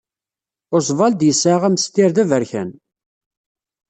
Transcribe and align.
Oswald 0.75 1.19
yesɛa 1.27 1.57
amestir 1.67 2.09
d 2.15 2.17
aberkan. 2.23 2.69